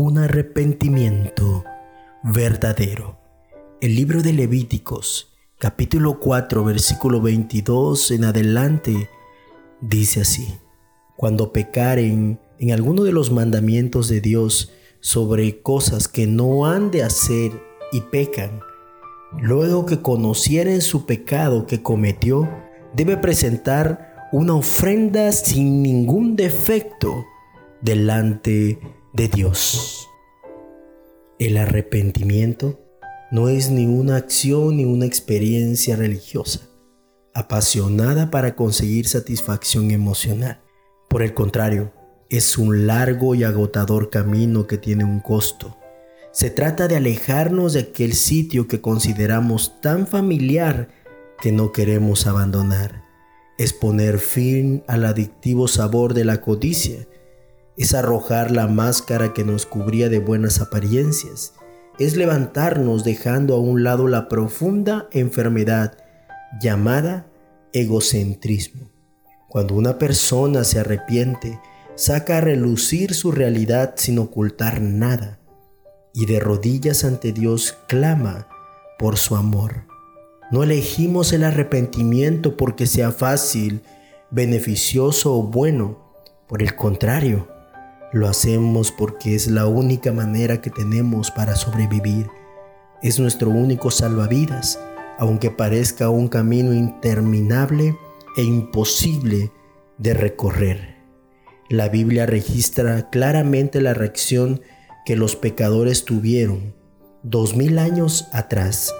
[0.00, 1.64] un arrepentimiento
[2.22, 3.18] verdadero.
[3.80, 9.10] El libro de Levíticos, capítulo 4, versículo 22 en adelante,
[9.80, 10.54] dice así,
[11.16, 17.02] cuando pecaren en alguno de los mandamientos de Dios sobre cosas que no han de
[17.02, 17.60] hacer
[17.90, 18.60] y pecan,
[19.40, 22.48] luego que conocieren su pecado que cometió,
[22.94, 27.24] debe presentar una ofrenda sin ningún defecto
[27.82, 28.78] delante
[29.18, 30.08] de Dios.
[31.40, 32.78] El arrepentimiento
[33.32, 36.60] no es ni una acción ni una experiencia religiosa,
[37.34, 40.60] apasionada para conseguir satisfacción emocional.
[41.08, 41.92] Por el contrario,
[42.30, 45.76] es un largo y agotador camino que tiene un costo.
[46.30, 50.90] Se trata de alejarnos de aquel sitio que consideramos tan familiar
[51.42, 53.02] que no queremos abandonar.
[53.58, 57.08] Es poner fin al adictivo sabor de la codicia.
[57.78, 61.54] Es arrojar la máscara que nos cubría de buenas apariencias.
[62.00, 65.96] Es levantarnos dejando a un lado la profunda enfermedad
[66.60, 67.28] llamada
[67.72, 68.90] egocentrismo.
[69.48, 71.60] Cuando una persona se arrepiente,
[71.94, 75.38] saca a relucir su realidad sin ocultar nada
[76.12, 78.48] y de rodillas ante Dios clama
[78.98, 79.84] por su amor.
[80.50, 83.82] No elegimos el arrepentimiento porque sea fácil,
[84.30, 86.12] beneficioso o bueno.
[86.48, 87.57] Por el contrario,
[88.12, 92.28] lo hacemos porque es la única manera que tenemos para sobrevivir.
[93.02, 94.80] Es nuestro único salvavidas,
[95.18, 97.96] aunque parezca un camino interminable
[98.36, 99.52] e imposible
[99.98, 100.96] de recorrer.
[101.68, 104.62] La Biblia registra claramente la reacción
[105.04, 106.74] que los pecadores tuvieron
[107.22, 108.94] dos mil años atrás,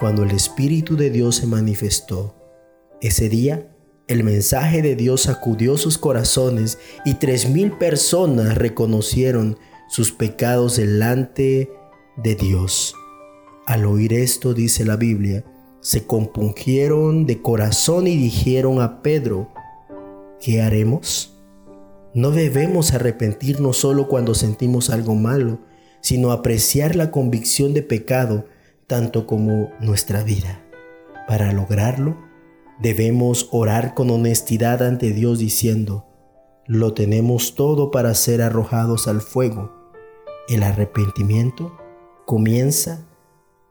[0.00, 2.34] cuando el Espíritu de Dios se manifestó.
[3.00, 3.68] Ese día,
[4.08, 9.58] el mensaje de Dios sacudió sus corazones y tres mil personas reconocieron
[9.88, 11.70] sus pecados delante
[12.16, 12.94] de Dios.
[13.66, 15.44] Al oír esto, dice la Biblia,
[15.80, 19.50] se compungieron de corazón y dijeron a Pedro,
[20.40, 21.38] ¿qué haremos?
[22.14, 25.60] No debemos arrepentirnos solo cuando sentimos algo malo,
[26.00, 28.46] sino apreciar la convicción de pecado
[28.86, 30.64] tanto como nuestra vida.
[31.26, 32.27] Para lograrlo,
[32.80, 36.06] debemos orar con honestidad ante Dios diciendo,
[36.66, 39.72] lo tenemos todo para ser arrojados al fuego.
[40.48, 41.76] El arrepentimiento
[42.26, 43.06] comienza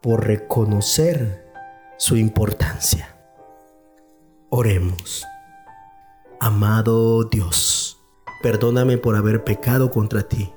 [0.00, 1.52] por reconocer
[1.98, 3.16] su importancia.
[4.50, 5.24] Oremos.
[6.40, 8.02] Amado Dios,
[8.42, 10.52] Perdóname por haber pecado contra ti.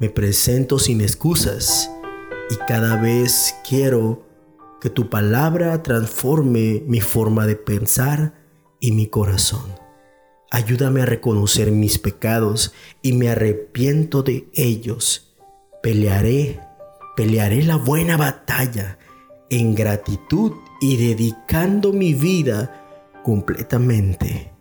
[0.00, 1.88] Me presento sin excusas
[2.50, 4.25] y cada vez quiero
[4.80, 8.34] que tu palabra transforme mi forma de pensar
[8.80, 9.74] y mi corazón.
[10.50, 12.72] Ayúdame a reconocer mis pecados
[13.02, 15.34] y me arrepiento de ellos.
[15.82, 16.60] Pelearé,
[17.16, 18.98] pelearé la buena batalla
[19.50, 24.55] en gratitud y dedicando mi vida completamente.